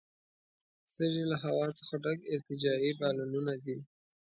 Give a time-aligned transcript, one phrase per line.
[0.93, 3.77] سږي له هوا څخه ډک ارتجاعي بالونونه دي.